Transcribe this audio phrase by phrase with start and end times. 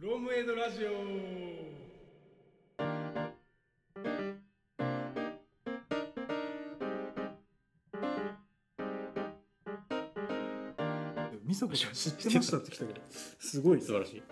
[0.00, 0.88] フロムエドラジオ
[11.44, 14.22] みそこちゃん知ってましたって来たけどすごい素晴らしい。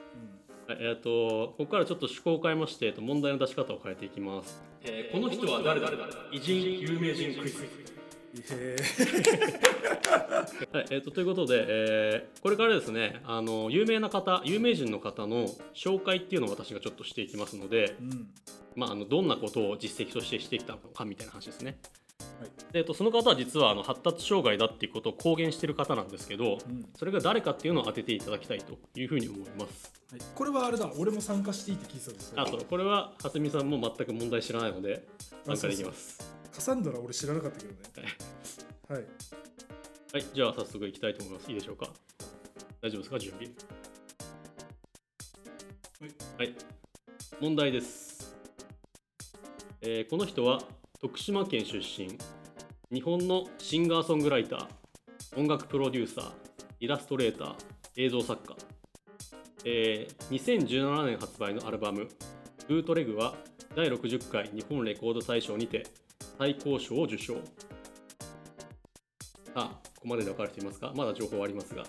[0.68, 4.62] はいえっ、とここからちょっと趣向を変えまして、えっと問題の出し方を変えていきます。
[4.84, 5.90] えーこの人は誰だ？
[6.32, 7.87] 偉人有名人クイズ。
[8.50, 8.76] へ
[10.72, 18.28] はい、えっ、とということで、えーこれからですね、あの有名な方、有名人の方の紹介っていうのを私がちょっとしていきますので、えうん。
[18.76, 21.78] まああのどんなことを実績としてしてきたのかみたいな話ですね。
[22.40, 22.72] はい。
[22.72, 26.86] でえっとその方は実はあの発達障害だっていうことを公言してる方なんですけど、うん。
[26.96, 29.92] それが誰かっていうのを当てていただきたいというふうに思います。
[30.12, 30.90] はい、これはあれだ。
[30.96, 32.40] 俺も参加していいって聞いてたんですよ。
[32.40, 35.06] あとこれは初見さんも全く問題知らないので
[35.44, 36.37] 参加できます。
[36.58, 37.78] カサンドラ俺知らなかったけどね
[38.90, 39.04] はい
[40.12, 41.48] はい、じゃあ早速いきたいと思います。
[41.50, 41.92] いいでしょうか？
[42.80, 43.46] 大丈夫ですか、準備。
[46.38, 46.54] はい。
[47.40, 48.34] 問題です。
[49.82, 50.60] えーこの人は
[50.98, 52.18] 徳島県出身、
[52.90, 56.32] 日本のシンガーソングライター、音楽プロデューサー、
[56.80, 57.54] イラストレーター、
[57.96, 58.56] 映像作家。
[59.64, 62.08] えー2017年発売のアルバム、
[62.66, 63.36] ブートレグは
[63.76, 65.86] 第60回日本レコード大賞にて
[66.38, 67.34] 最高賞を受賞。
[67.34, 67.40] さ
[69.56, 70.92] あ、ここまでで分かる人いますか？
[70.94, 71.82] まだ情報はありますが。
[71.82, 71.88] こ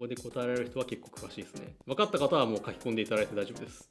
[0.00, 1.74] こで答えられる人は結構詳しいですね。
[1.84, 3.88] 分かった方はもう書き込んでいただいて大丈夫です。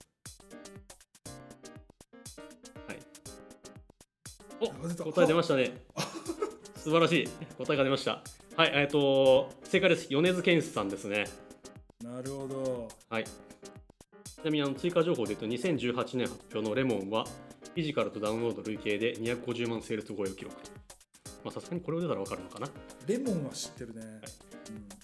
[2.87, 2.99] はい。
[4.61, 5.73] お答え出ましたね。
[6.77, 7.27] 素晴らしい。
[7.57, 8.23] 答えが出ました。
[8.55, 10.07] はい、えっ、と、正解です。
[10.09, 11.25] 米津玄師さんですね。
[12.01, 13.23] なるほどはい。
[13.25, 13.29] ち
[14.43, 17.25] なみにあの追加情報で言うと、2018年発表のレモンは、
[17.73, 20.55] フィジカルとダウンロード累計で250万セールス超えを記録。
[21.43, 22.67] まあ、さすがにこれを出たら分かるのかな。
[23.07, 24.01] レモンは知ってるね、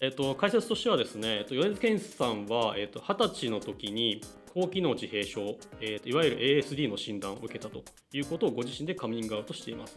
[0.01, 4.21] えっと、解説としてはですね、えっと、米津玄師さんは、えっと、20歳の時に
[4.53, 9.95] 高機能自閉症、えっと、いわゆる ASD の診断を受けたということをご自身でカミングアウトしています。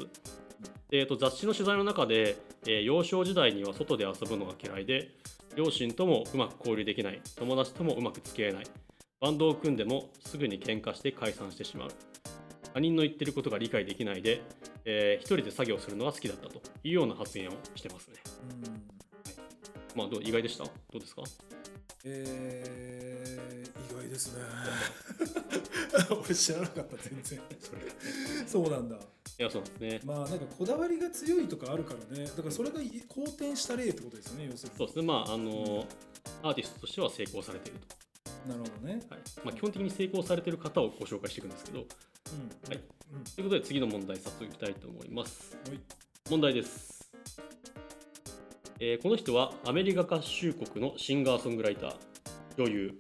[0.89, 2.37] でえっと、雑誌の取材の中で、
[2.67, 5.11] えー幼少時代には外で遊ぶのが嫌いで、
[5.57, 8.65] 両親ともうまく交流できない、友達ともうまく付き合えない、
[9.21, 11.89] バンドを組んでもすぐに喧嘩して解散してしまう。
[12.75, 14.43] 他人の言ってることが理解できないで、
[14.85, 18.17] えー一人で作業するのが好きだったというような発言をしてますね。
[18.43, 18.83] うんうん
[19.95, 20.65] まあ、どう意外でした？
[20.65, 21.23] どうですか？
[22.05, 24.43] えー、意外ですね
[26.25, 27.41] 俺知らなかった全然
[28.47, 29.01] そうなんだい
[29.43, 30.01] やそうですね。
[30.05, 35.05] まあなんかこだわりが強いとかあるからねだからそれが好転した例ってことですよね要するにそうですね。
[35.05, 35.87] まああの
[36.43, 37.81] アーティストとしては成功されている
[38.49, 39.15] なるほどねと。
[39.15, 39.23] はい。
[39.45, 41.85] まあ基本的に成功されている方をご紹介していくんですけど、
[42.33, 42.69] うん。
[42.69, 42.81] はい。
[43.15, 43.25] うん。
[43.25, 45.57] ということで次の問題早速いきたいと思います。
[45.69, 45.81] はい。
[46.31, 47.11] 問題です。
[48.81, 51.95] えーこの人はアメリカ合衆国のシンガーソングライター、
[52.59, 52.99] 女優、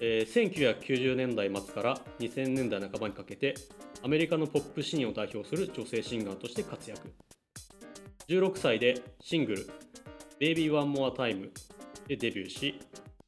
[0.00, 3.54] えー1990年代末から2000年代半ばにかけて
[4.02, 7.12] アメリカのポップシーンを代表する女性シンガーとして活躍。
[8.28, 9.68] 16歳でシングル
[10.40, 11.50] 「Baby One More Time」
[12.08, 12.78] でデビューし、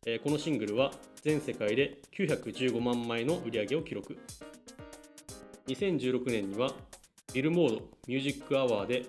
[0.07, 0.91] えーこのシングルは
[1.23, 4.17] 全世界で915万枚の売り上げを記録
[5.67, 6.71] 2016年には
[7.33, 9.07] ビルモードミュージックアワーで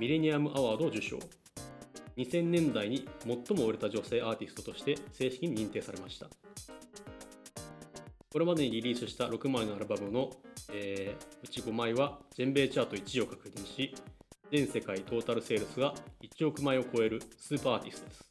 [0.00, 1.18] ミレニアムアワードを受賞。
[2.16, 6.28] 2000年代に最も売れた女性アーティストとして正式に認定されました。
[8.30, 10.30] これまでにリリースした6枚のアルバムの、
[10.72, 13.94] えーうち5枚は全米チャート1位を確認し
[14.50, 15.92] 全世界トータルセールスが
[16.22, 18.28] 1億枚を超えるスーパーアーティストです。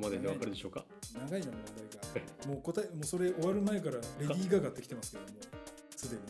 [0.00, 0.84] こまででわかるでしょうか？
[1.14, 2.48] 長いな問題が。
[2.52, 5.28] もう答えもうそれ終わる前からレディー・ガガってきてますけども
[5.96, 6.22] すでに。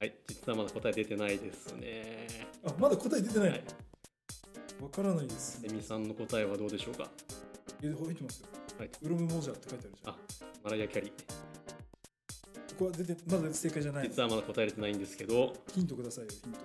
[0.00, 2.26] はい実はまだ答え出てないですね。
[2.64, 3.52] あまだ答え出てないの？
[3.52, 3.64] はい。
[4.82, 5.60] わからないです。
[5.62, 7.08] セミさんの答えはどうでしょうか？
[7.82, 8.48] え入ってますよ。
[8.78, 8.90] はい。
[9.02, 10.12] ウロム・モジャーって書いてあるじゃん。
[10.14, 10.16] あ
[10.64, 11.10] マライア・キャリー。
[12.76, 15.52] ここは出てまだ正解じゃない実はまだ答えれてないんですけど。
[15.72, 16.58] ヒントくださいよヒント。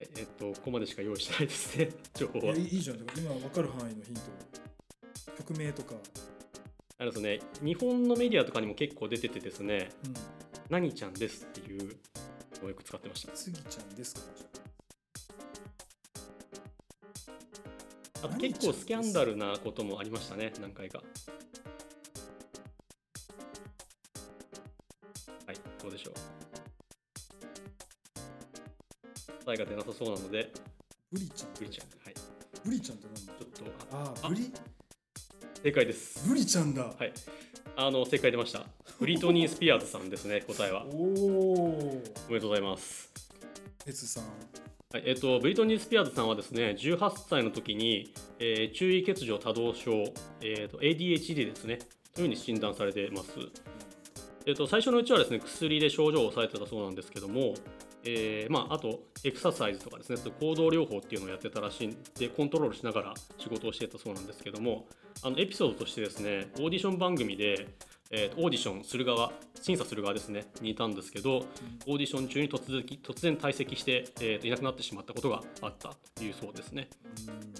[0.00, 2.56] ええっとここまでしか用意してないですね 情報は。
[2.56, 2.96] いいいいじゃん。
[3.16, 4.20] 今わかる範囲のヒント
[5.50, 5.94] 曲名とか。
[6.98, 10.14] あのですね日本のメディアとかにも結構出ててですねうん
[10.68, 11.96] 「何ちゃんです」っていう
[12.60, 13.34] のをよく使ってました。
[13.34, 14.20] スギちゃんですか
[18.22, 18.28] あ。
[18.28, 21.02] と結構スキャンダルなこともありましたね何回か。
[25.46, 26.14] はいどうでしょう。
[29.44, 30.52] 答えが出なさそうなので。
[31.10, 31.54] ブリちゃん。
[31.54, 32.14] ブリちゃんはい。
[32.62, 33.26] ブリちゃんって何？
[33.26, 34.52] だちょっとああーブリ？
[35.62, 36.26] 正解です。
[36.26, 37.12] ブリちゃんだ、はい。
[37.76, 38.64] あの正解出ました。
[38.98, 40.86] ブリトニー・スピアーズさんですね 答えは。
[40.86, 43.12] おおおめでとうございます。
[43.86, 44.24] エツさん。
[44.24, 50.04] はいえっとブリトニー・スピアーズさんはですね18歳の時に、えー注意欠如多動症、
[50.40, 51.78] えー、と ADHD ですね。
[52.14, 53.30] というふうに診断されています、
[54.46, 57.54] えっと最初のうちはですね薬で症状を抑えてたそうなんですけども、
[58.02, 64.86] えーまあ、あとエクササイズとかですね行動療法っていうのをやってたらしいんでコントロールしながら仕事をしてたそうなんですけども
[65.22, 67.68] あのエピソードとしてですねオーディション番組で、
[68.10, 71.44] えーオーディションする側審査する側ですねにいたんですけど、
[71.86, 76.88] オーディション中に突然突然退席して、えーといなくなってしまったことがあったというそうですね。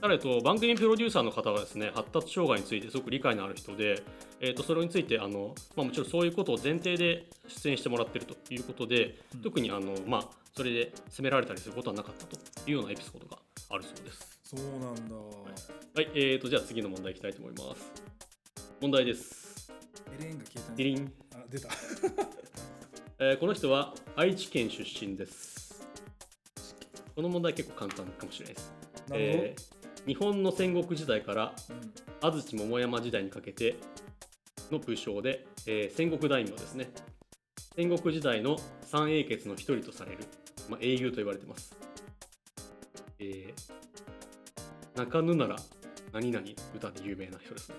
[0.01, 4.03] ただ、えっと、番組プロデューサーの方はですね発達障害についてすごく理解のある人で、
[4.41, 12.37] えー、とそれについてあの、まあ、もちろんそういうことを前提で出演してもらっているということで、特にあの、まあ、それで責められたりすることはなかったと
[12.69, 13.39] いうようなエピソードが
[13.71, 14.40] あるそうです。
[14.51, 17.93] そうなんだ、はい、えー、とじゃあ次の問題いきたいと思います。
[18.81, 19.73] 問題です。
[20.19, 21.69] エレーンが消えたんディリン、あ出た。
[23.21, 25.87] えーこの人は愛知県出身です。
[27.15, 28.75] この問題結構簡単かもしれないです。
[29.13, 31.93] えー日本の戦国時代からうん。
[32.21, 33.77] 安土桃山時代にかけて
[34.73, 36.91] の武将で、えー戦国大名ですね。
[37.77, 40.19] 戦国時代の三英傑の一人とされる、
[40.69, 41.77] まあ、英雄と言われてます、
[43.21, 43.90] えー、
[45.01, 45.57] 中野なら
[46.13, 47.77] 何々歌で有名な人ですね。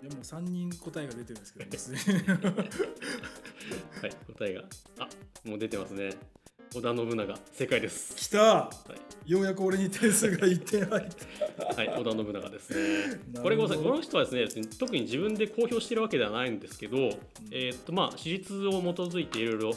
[0.00, 4.62] いやもう3人答えが出てるんですけど、ね、すでにはい答えが。
[5.00, 5.08] あ
[5.44, 6.10] もう出てますね。
[6.72, 8.14] 織田信長正解です。
[8.14, 8.70] 来た、は
[9.26, 9.30] い。
[9.30, 11.08] ようやく俺に点数が1点入っ
[11.58, 11.74] た。
[11.74, 13.20] はい、織田信長ですね。
[13.42, 16.96] これごめんなさい、この人はですね、特に自分で公表しているわけではないんですけど、
[17.50, 19.72] えーっとまあ、史実を基づいていろいろ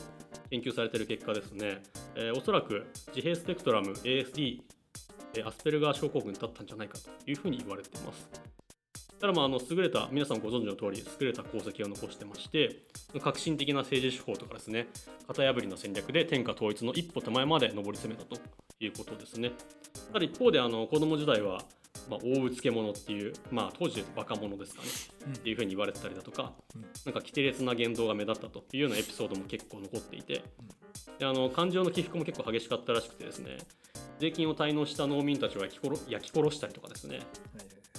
[0.51, 1.81] 研究されている結果ですね、
[2.15, 4.76] えーおそらく自閉スペクトラム ASD、えー
[5.43, 8.29] アスペルガー症候群だったんじゃないかというふうに言われています。
[9.19, 12.83] ただまああの優れた皆さんご存知の通り優れた功績を残してまして
[13.19, 14.87] 革新的な政治手法とかですね
[15.27, 18.39] 型破りの戦略で天下統一の一歩手前まで上り詰めたと
[18.79, 19.53] いうことですね
[20.13, 21.63] ただ一方であの子供時代は、
[22.09, 24.87] まあ、大うつけ者っていう、まあ、当時若者ですかね、
[25.27, 25.33] うん。
[25.33, 26.81] っていうふうに言われてたりだとか、うん。
[26.81, 30.43] なんか規定列な言動が目立ったというようなエピソードも結構残っていて、
[31.19, 33.57] であの感情の起伏も結構激しかったらしくてですね。
[34.19, 37.17] 税金を滞納した農民たちを焼き殺焼き殺したりとかですね。
[37.17, 37.25] はい。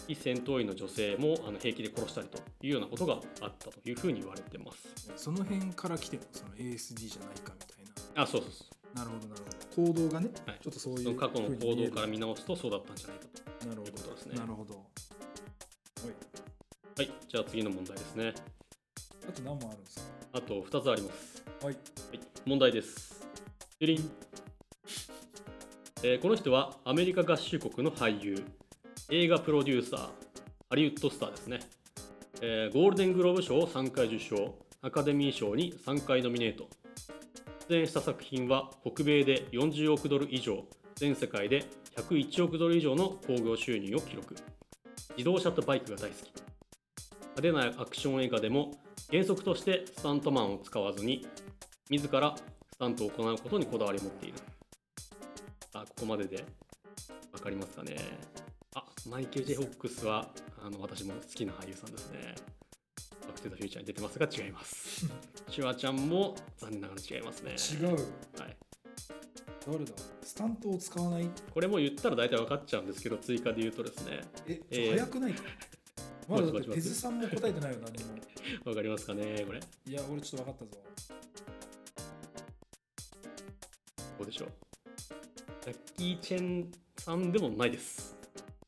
[0.08, 5.12] 非戦闘員の女性もあの平気で殺したりというようなことがあったというふうに言われてます。
[5.16, 6.28] その辺から来てるの？
[6.32, 7.84] その ASD じゃないかみたい
[8.16, 8.22] な。
[8.22, 9.42] あそうそうそうなるほどなる
[9.76, 9.92] ほど。
[9.92, 10.58] 行動がね、はい。
[10.62, 13.26] ちょっとそういう過去の行動から見見直すとそうだったんじゃないか
[13.60, 13.68] と。
[13.68, 14.34] なるほいうことですね。
[14.34, 14.74] どなるほど。
[14.74, 14.84] はい。
[16.96, 17.10] はい。
[17.28, 18.34] じゃあ次の問題ですね。
[19.28, 20.02] あと何問あるんですか？
[20.32, 21.44] あと2つあります。
[21.62, 21.74] はい。
[21.74, 21.80] は
[22.14, 23.26] い、問題です。
[23.78, 24.10] デリン、
[26.02, 28.42] えーこの人はアメリカ合衆国の俳優、
[29.10, 30.00] 映画プロデューサー、
[30.70, 31.60] ハリウッドスターですね。
[32.40, 36.68] えーゴールデングローブ賞を3回受賞、アカデミー賞に3回ノミネート。
[37.68, 40.64] 出演した作品は北米で40億ドル以上、
[40.96, 41.66] 全世界で
[41.96, 44.34] 101億ドル以上の興行収入を記録。
[45.10, 46.32] 自動車とバイクが大好き。
[47.38, 48.72] 派手なアクション映画でも
[49.10, 51.26] 原則としてスタントマンを使わずに
[51.90, 52.34] 自ら
[52.72, 54.34] スタントを行うことにこだわりを持っている
[55.74, 56.44] あここまでで
[57.32, 57.96] 分かりますかね
[58.74, 60.28] あマイケル・ジェ・ホックスは
[60.64, 62.34] あの私も好きな俳優さんですね
[63.22, 65.06] バック・トゥ・ザ・フューチャーに出てますが違います
[65.58, 67.50] シュワちゃんも残念ながら違いますね。
[67.80, 67.94] 違う。
[67.96, 68.56] はい、
[69.66, 69.90] 誰だ？
[70.22, 71.28] スタントを使わない？
[71.52, 74.20] これも言ったら大体分かっちゃうんですけど追加で言うとですね。
[74.46, 75.32] ええー早くない？
[75.34, 75.42] か、
[76.30, 78.14] まだだってペズさんも答えてないよ何も。
[78.66, 79.58] 分かりますかねこれ？
[79.88, 80.82] いや俺ちょっと分かったぞ。
[84.18, 84.48] どうでしょう？
[85.64, 88.16] ジャッキー・チェンさんでもないです。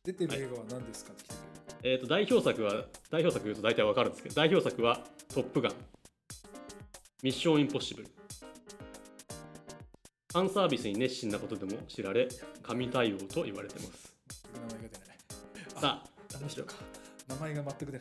[0.02, 1.12] 出てる映画は何ですか？
[1.12, 1.34] って来て。
[1.34, 1.40] る
[1.84, 5.72] えー、と代表作は代表作言うと大体わかるんですけど代表作は「トップガン」
[7.22, 8.08] 「ミッションインポッシブル」
[10.32, 12.28] ファンサービスに熱心なことでも知られ
[12.62, 14.14] 神対応と言われてます。
[14.54, 15.18] 名前が出ない。
[15.80, 16.10] さあ。
[16.36, 16.76] あの人か。
[17.28, 18.00] 名前が全く出ない。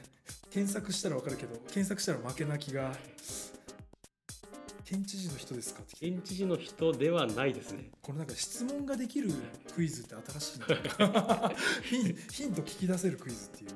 [0.51, 2.95] 検索したら分かるけど検索したら負けな気が。
[4.85, 5.81] 県知事の人ですか？
[5.99, 7.89] 県知事の人ではないですね。
[8.01, 9.31] これなんか質問ができる
[9.75, 10.67] クイズって新しいな。
[12.31, 13.71] ヒント聞き出せるクイズっていう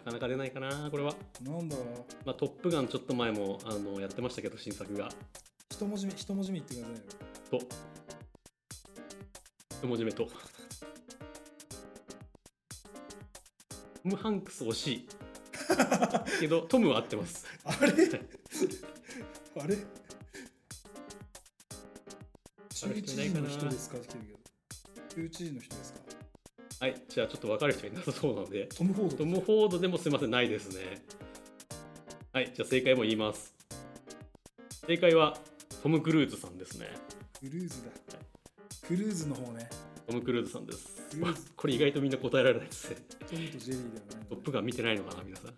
[0.00, 1.76] なかなか出ないかなこれは、なんだ
[2.24, 5.10] まあ、トップガンちょっと前もあのやってましたけど新作が。
[5.70, 7.02] 一文字目一文字目言ってくださいよ。
[7.50, 7.58] と。
[9.82, 10.24] 一文字目と。
[14.02, 15.06] トム・ハンクス惜しい。
[16.40, 17.44] けどトムは合ってます。
[17.64, 17.92] あれ？
[19.62, 19.76] あれ？
[22.72, 23.98] 州知事の人ですか？
[23.98, 24.38] って来てるけど。
[25.14, 26.00] 州知事の人ですか？
[26.80, 29.16] はい、じゃあちょっと分かる人いなさそうなので、トム・フォード。
[29.18, 31.02] トム・フォードでもすいません、ないですね。
[32.32, 33.54] はい、じゃあ正解も言います。
[34.86, 35.36] 正解は
[35.82, 36.86] トム・クルーズさんですね。
[37.38, 37.90] クルーズだ。
[38.88, 39.68] クルーズの方ね。
[40.06, 41.06] トム・クルーズさんです。
[41.54, 42.96] これ意外とみんな答えられないですね。
[43.28, 45.54] トムとジェリーではないトップガン見てないのかな皆さん。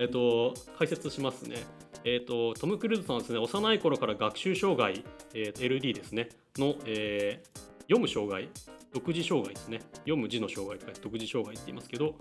[0.00, 1.62] えっと解説しますね。
[2.04, 5.04] えっとトム・クルーズさんはですね幼い頃から学習障害、
[5.34, 6.30] えー LD ですね。
[6.56, 8.48] の、えー読む障害
[8.94, 9.80] 独自障害ですね。
[9.96, 12.14] 読む字の障害とか独自障害って言いますけど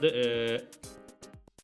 [0.00, 1.02] で、えー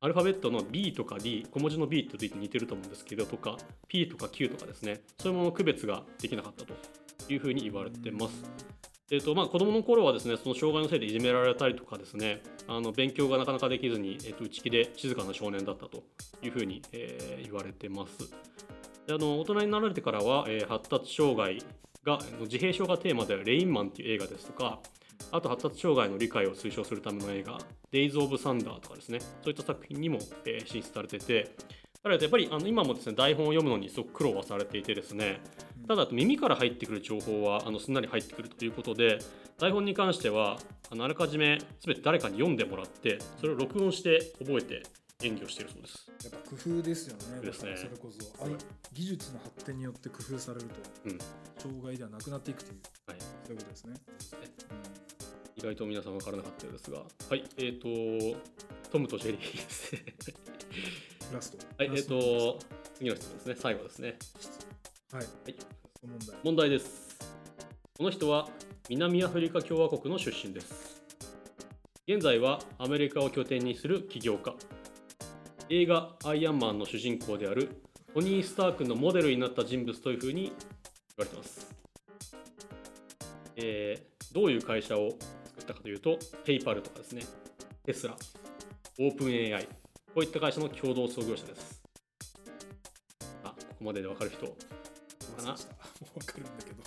[0.00, 3.56] アルファベットの B とか D 小文字の B と D と似てると思うんですけどとか
[3.88, 5.00] P とか Q とかですね。
[5.18, 6.74] そういうものの区別ができなかったと
[7.28, 8.44] いうふうに言われてます。
[9.10, 16.04] えーとまあ、子供の頃はですねその障害のせいでいじめられたりとかですねあの勉強がなかなかできずに、えー、と内気で静かな少年だったと
[16.42, 18.30] いうふうに、えー言われてます。
[19.06, 21.64] であの大人になられてからは、えー発達障害
[22.08, 24.80] が自閉症がテーマである「レインマン」っていう映画ですとか
[25.30, 27.58] あと発達障害の理解を推奨するための映画
[27.92, 29.20] 「デイズ・オブ・サンダー」とかですね。
[29.20, 31.54] そういった作品にも、えー進出されてて
[32.02, 35.40] 彼はやっぱりあの今もですね台本を読むのにすごく苦労はされていてですね。
[35.86, 39.18] ただ耳から入ってくる情報はあのすんなり入ってくるということで
[39.58, 40.58] 台本に関しては
[40.90, 44.82] あのあらかじめ全て誰かに読んでもらってそれを録音して覚えて
[45.22, 46.10] 演技をしているそうです。
[46.24, 47.40] やっぱ工夫ですよね。
[47.40, 47.76] ですね。
[47.76, 48.52] それこそあい
[48.92, 50.74] 技術の発展によって工夫されると、
[51.06, 51.18] うん。
[51.58, 53.20] 障害ではなくなっていくというはい。
[53.20, 53.94] そういうことですね、
[55.56, 57.88] 意外と皆さん分からなかったようですが、はい、えっ、と、
[58.90, 60.04] トムとジェリーですね。
[60.12, 61.58] うんラスト。
[61.76, 62.20] はい、えっ、ラスト。
[62.20, 62.58] と、
[62.94, 64.18] 次の質問ですね、最後ですね。
[65.12, 65.22] はい。
[65.22, 65.56] はい、
[66.06, 66.36] 問題。
[66.44, 67.18] 問題です。
[67.96, 68.48] この人は
[68.88, 71.02] 南アフリカ共和国の出身です。
[72.06, 74.54] 現在はアメリカを拠点にする起業家。
[75.70, 77.68] 映画「アイアンマン」の主人公である
[78.14, 80.52] トニー・スタークのモデルになった人物というふうに言
[81.18, 81.74] われています。
[83.56, 85.10] えーどういう会社を
[85.46, 87.22] 作ったかというと、ペイパルとかですね、
[87.84, 88.14] テスラ、
[88.98, 89.68] オープン AI、こ
[90.16, 91.82] ういった会社の共同創業者です。
[93.42, 94.46] あ、ここまでで分かる人？
[94.46, 94.52] か
[95.42, 95.52] な？
[95.52, 95.56] も
[96.16, 96.82] う分かるんだけど。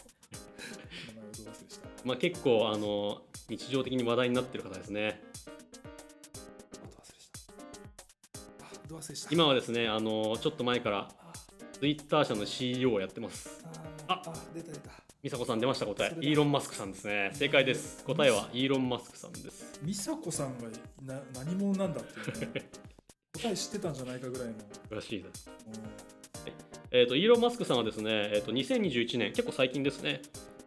[2.06, 5.31] まあ、結構あの日常的に話題になってる方ですね。
[9.32, 11.34] 今はですね、あのちょっと前からあ
[11.80, 13.64] Twitter 社の CEO をやってます。
[14.08, 14.92] ああ出た出た
[15.24, 17.32] 美佐子さん出ました答えイーロン・マスクさんですね。
[17.34, 18.04] 正解です。
[18.06, 19.80] 答えはイーロン・マスクさんです。
[19.84, 20.68] 美佐子さんが
[21.04, 22.70] な何者なんだっていうね
[23.34, 24.56] 答え知ってたんじゃないかぐらいの
[24.90, 25.50] らしいです。
[25.68, 25.74] うん
[26.94, 30.22] えっ、と、イーロン・マスクさんはですね、えっ、と、2021年、結構最近ですね、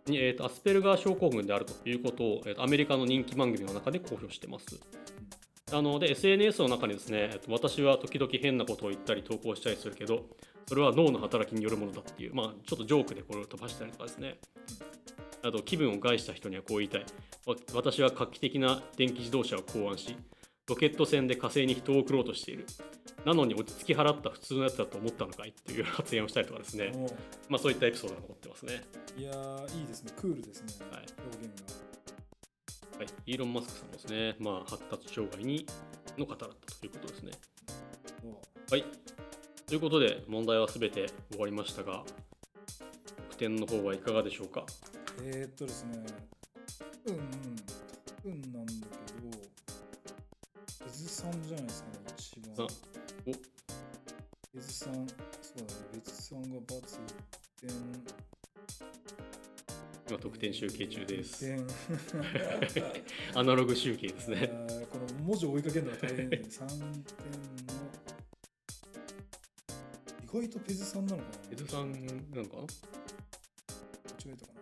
[0.07, 4.81] に、えーとアスペルガー症候群であるということを、えーとアメリカの人気番組の中で公表してます。
[5.77, 10.25] あので SNS の中にですね、えっと私は時々変なことを言ったり投稿したりするけど、
[10.69, 14.39] それは脳の働きによるものだっていう、まあ、ちょっとジョークでこれを飛ばしたりとかですね、
[15.43, 17.05] あと気分を害した人にはこう言いたい、
[17.47, 20.17] わ私は画期的な電気自動車を考案し、
[20.69, 22.67] ロケット船で火星に人を送ろうとしている。
[23.25, 25.49] なのに落ち着き払った普通のやつだと思ったのかい？
[25.49, 27.07] っていう発言をしたりとかですね、お
[27.49, 28.85] まあ、そういったエピソードが残ってますね。
[29.17, 30.13] いやーいいですね。
[30.15, 31.05] クールですね、はい。
[31.33, 31.84] 表現が
[32.99, 35.67] はい、イーロン・マスクさんもですね、まあ、発達障害に
[36.17, 37.33] の方だったということですね。
[38.71, 38.85] はい。
[39.67, 42.05] ということで、問題はすべて終わりましたが、
[43.17, 44.65] 得点の方はいかがでしょうか？
[45.23, 46.05] えー、っとですね
[47.07, 47.15] うん
[48.33, 49.39] うんなんだけど
[50.85, 52.75] ペズさんじゃないですかね一番さ
[53.27, 53.39] おペ
[54.57, 55.07] ズさん
[60.25, 61.45] 得点集計中です。
[61.45, 62.85] 1点
[63.39, 64.49] アナログ集計ですね。
[64.91, 66.95] この文字を追いかけるのが大変ですね3点の。
[70.23, 71.39] 意外とペズさんなのかな？
[71.53, 72.05] 江戸さんなの
[72.49, 72.57] か？
[72.57, 72.69] な間違
[74.29, 74.61] えたかな。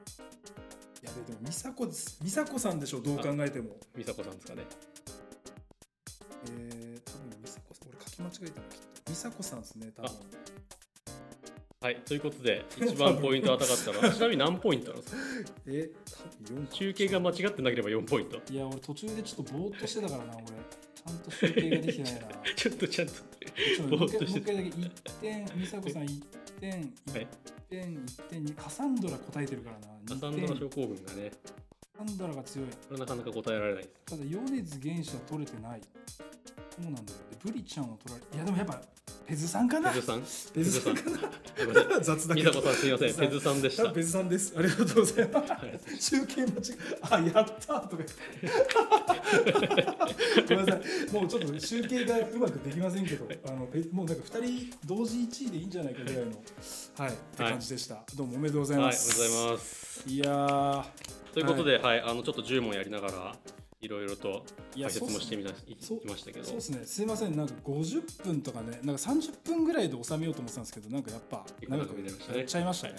[1.03, 2.19] やべえでも美佐子です。
[2.21, 3.79] 美佐子さんでしょどう考えても。
[3.95, 4.65] 美佐子さんですかね。
[6.51, 7.89] えー、多分美佐子さん。
[7.89, 10.11] 俺書き間違えたのきっと美佐子さんですね多分
[11.83, 11.97] はい。
[11.97, 15.19] ということで、一番ポイントが高かったのは、 ちなみに何ポイントなんですか
[15.67, 15.91] え
[16.47, 18.41] 多分4集計が間違ってなければ4ポイント。
[18.53, 20.45] いや俺途中でちょっとぼーっとしてたからな俺
[20.95, 22.21] ちゃんと集計ができてないな
[22.55, 23.15] ちょっとちゃんと。
[23.15, 26.23] ちょっともう一回もう一回だけ1点美佐子さん1
[26.61, 27.29] 点1はい
[27.69, 31.33] 点1点にカサンドラ答えてるからなカサン2点ドラ症候群がね、
[31.99, 33.89] カサンドラが強いこれなかなか答えられない。
[34.07, 36.23] ただ米津玄師は取れてないそ
[36.79, 37.07] うなんだよ。
[37.31, 38.81] でブリちゃんを取られいやでもやっぱ
[39.27, 39.91] ペズさんかな。
[39.91, 40.23] ペズさん？
[40.23, 41.19] ペズさんかな。
[42.01, 43.15] 雑だけさんすみません。
[43.15, 43.91] ペズさんでした。
[43.91, 44.55] ペズさんです。
[44.57, 45.53] ありがとうございます。
[45.53, 46.01] はい。
[46.01, 48.05] 集計間違えあやったとか。
[50.49, 51.13] ごめんなさい。
[51.13, 56.33] もうちょっと集計がうまくできませんけどあのペもうなんか2人同時1位でいいんじゃないかぐらいの
[56.99, 60.05] はいって感じでした、どうもおめでとうございはい、おまめでとうごすざいます。
[60.07, 60.85] いやー。
[61.33, 63.37] ということで、はい、あのちょっと10問やりながら、
[63.83, 66.45] いろいろと解説もしてみたいそうきましたけど。
[66.45, 66.81] そう、ですね。
[66.87, 67.37] すいません。
[67.37, 71.95] なんか50分とかねなんか30分ぐらいで収めようと思ってたんですけどなんかやっぱ長く
[72.37, 72.95] やっちゃいましたね、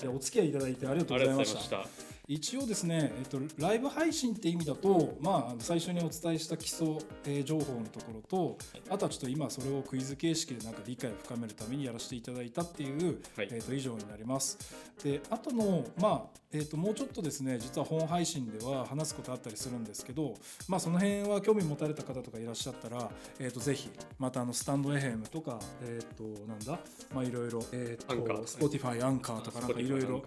[0.00, 1.86] でお付き合いいただいてありがとうごございました。
[2.26, 8.56] 一応ですね、えっと、ライブ配信って意味だと、まあ、最初にお伝えした基礎、えー情報のところと、
[8.88, 13.48] あとはちょっと今それをクイズ形式でなんか理解を深めるためにやらせていただいたっていう、はい。
[13.52, 14.58] えっと以上になります。
[15.02, 20.34] であとの、まあえっともうちょっとですね実は本配信では話すことあったりするんですけど、
[20.68, 26.78] まあ、その辺は興味持たれた方とかいらっしゃったら、えっとぜひまたあのスタンド FM とか、えっとなんだ
[27.12, 30.22] まあいろいろ、えっと Spotify アンカーとかなんかいろいろ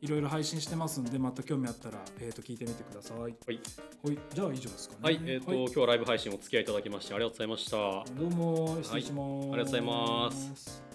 [0.00, 3.20] いろいろ配信してますんでまた興味あったら、えー、と聞いてみてください。
[3.20, 5.00] はい、はい、じゃあ以上ですかね。
[5.02, 7.76] はいえーと今日はライブ配信お付き合いいただきましてありがとうございました。
[7.76, 10.89] どうも失礼します、ありがとうございます